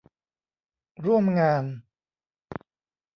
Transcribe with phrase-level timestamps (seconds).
[1.05, 1.63] ร่วมงาน